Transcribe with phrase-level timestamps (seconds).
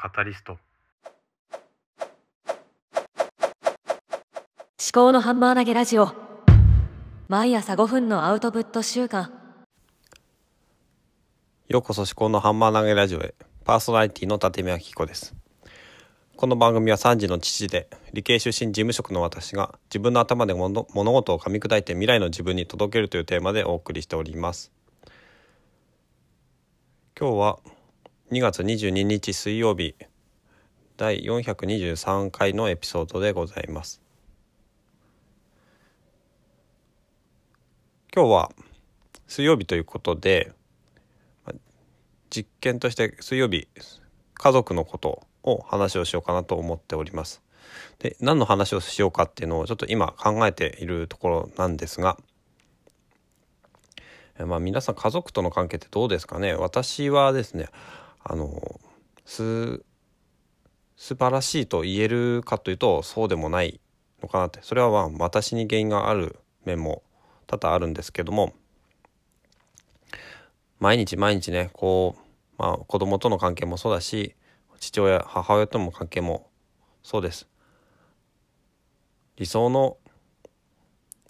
[0.00, 0.52] カタリスト。
[0.52, 0.60] 思
[4.92, 6.12] 考のハンマー投げラジオ。
[7.26, 9.32] 毎朝5分のアウトプット週間。
[11.66, 13.34] ようこそ思考のハンマー投げラジオへ。
[13.64, 15.34] パーソナリティの立見明子です。
[16.36, 24.70] この番組は3児の父で理系出身事務職の私が自分の頭で物事を噛み砕いて未来の自分に届けるというテーマでお送りしております。
[27.18, 27.58] 今日は
[28.30, 29.94] 2月22日水曜日
[30.98, 34.02] 第423回のエピソードでございます。
[38.14, 38.50] 今日は
[39.26, 40.52] 水曜日ということで
[42.28, 43.66] 実験として水曜日
[44.34, 47.40] 家族のことを話をしようかなと思っております。
[47.98, 52.18] で何の話をしようかっていうのをちょっと今考えているところなんですが
[54.46, 56.54] まあ、皆さん家族との関係ってどうですかね？
[56.54, 57.68] 私はですね
[58.28, 58.80] あの
[59.24, 59.82] す
[60.96, 63.80] 素晴らしいと言えるかというとそうでもない
[64.22, 64.60] のかなって。
[64.62, 67.02] それはまあ私に原因がある面も
[67.46, 68.52] 多々あるんですけども。
[70.80, 72.22] 毎日毎日ねこう、
[72.56, 74.36] まあ、子供との関係もそうだし
[74.78, 76.48] 父親母親との関係も
[77.02, 77.48] そうです。
[79.36, 79.96] 理想の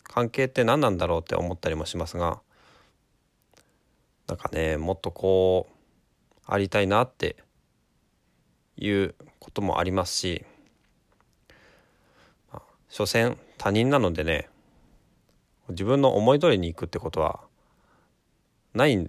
[0.02, 2.40] 関係って何なんだろうって思ったりもしますが
[4.26, 5.77] なんかねもっとこう
[6.50, 7.36] ありたいなって
[8.78, 10.44] いうこともありますし、
[12.50, 14.48] まあ、所詮他人なのでね
[15.68, 17.40] 自分の思い通りにいくってことは
[18.72, 19.08] ないっ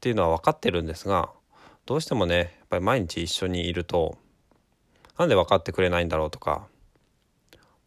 [0.00, 1.30] ていうのは分かってるんですが
[1.86, 4.16] どうしてもねやっぱり毎日一緒にいると
[5.18, 6.68] なんで分かってくれないんだろうとか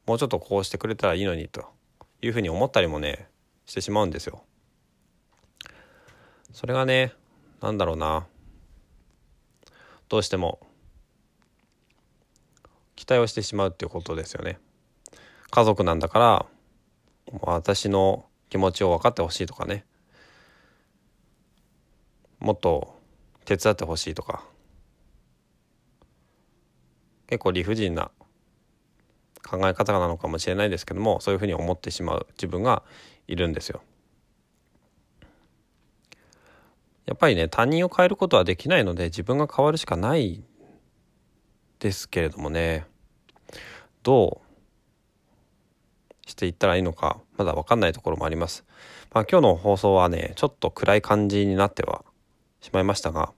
[0.05, 1.65] もうちょっとこうしてくれたらいいのにと
[2.21, 3.29] いうふうに思ったりもね
[3.65, 4.43] してしまうんですよ。
[6.51, 7.13] それがね
[7.61, 8.27] 何だろうな
[10.13, 10.59] どうしても
[12.95, 14.59] 期待をしてしまうっていうことですよね。
[15.49, 16.45] 家族なんだから
[17.41, 19.85] 私の気持ちを分かってほしいとかね
[22.37, 22.93] もっと
[23.45, 24.43] 手伝ってほしいとか
[27.25, 28.11] 結構理不尽な
[29.43, 32.83] 考え方なのかもしれないですけどもそういうふうに思ってしまう自分が
[33.27, 33.81] いるんですよ。
[37.05, 40.43] やっぱりね他人を変えることはできないので自分が変わるしかない
[41.79, 42.85] ですけれどもね
[44.03, 48.63] どうしていったらいいのかまだ分かんないところもあります。
[49.13, 52.03] まあ、今日の放送はねちょっと暗い感じになっては
[52.61, 53.31] しまいましたが、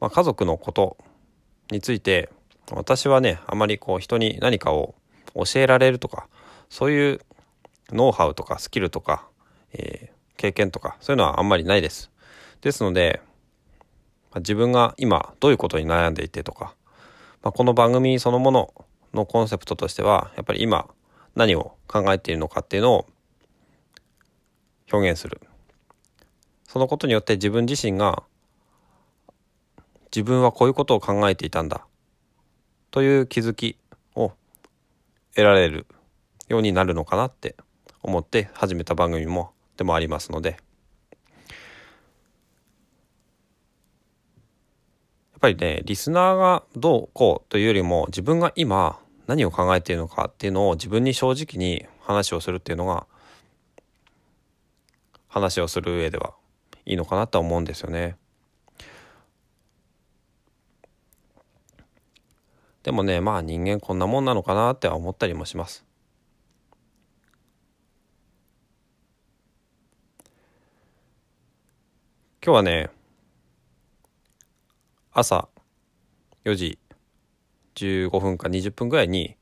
[0.00, 0.98] まあ、家族のこと
[1.70, 2.28] について
[2.70, 4.94] 私はねあまりこう人に何かを
[5.34, 6.28] 教えられるとか
[6.68, 7.20] そういう
[7.90, 9.26] ノウハウとかスキルとか、
[9.72, 12.10] えー、経験とかそういうのはあんまりないです。
[12.62, 13.20] ですので、
[14.30, 16.74] まあ、自分が今どういうことに悩んでいてとか、
[17.42, 18.72] まあ、この番組そのもの
[19.12, 20.88] のコンセプトとしてはやっぱり今
[21.34, 23.06] 何を考えているのかっていうのを
[24.90, 25.40] 表現する。
[26.66, 28.22] そのことによって自分自身が
[30.14, 31.86] 自分はこういうことを考えていたんだ
[32.90, 33.76] という気づき
[34.14, 34.32] を
[35.34, 35.86] 得られる
[36.48, 37.56] ようになるのかなって
[38.02, 40.56] 思って始めた番組もでもありますのでや
[45.36, 53.06] っぱりねリスナーがどうこうというよりも自分が今何を考えているのかっていうのを自分に正直に話をするっていうのが
[55.28, 56.34] 話をする上では
[56.84, 58.16] いいのかなと思うんですよね。
[62.82, 65.87] でもねまあ人間こんなもんなのかなっては思ったりもします。
[72.48, 72.88] 今日はね
[75.12, 75.50] 朝
[76.46, 76.78] 4時
[77.74, 79.36] 15分か20分ぐらいに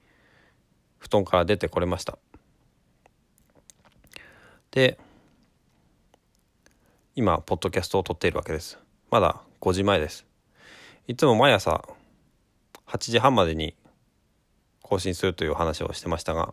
[0.99, 2.19] 布団から出てこれました。
[4.73, 4.99] で
[7.15, 8.77] 今ポッドキャストを撮っているわけです。
[9.09, 10.27] まだ5時前です。
[11.07, 11.85] いつも毎朝
[12.89, 13.77] 8時半までに
[14.83, 16.53] 更新するという話をしてましたが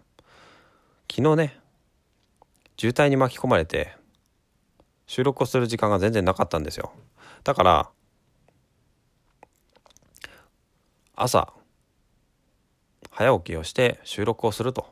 [1.11, 1.59] 昨日ね
[2.77, 4.02] 渋滞に巻き込まれて
[5.07, 6.91] 収録をする時間が全然なかったんですよ。
[7.43, 7.89] だから
[11.15, 11.53] 朝
[13.11, 14.87] 早起きをして収録をすると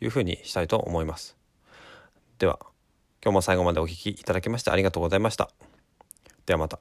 [0.00, 1.36] いうふうにしたいと思います。
[2.38, 2.58] では
[3.22, 5.50] 今日も最後までお聴きいただきましてありがとうございました。
[6.46, 6.78] ではまた。